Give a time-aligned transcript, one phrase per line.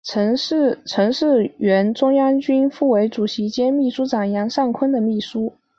[0.03, 0.35] 曾
[1.13, 5.53] 是原中央军委副主席兼秘书长杨尚昆的秘书。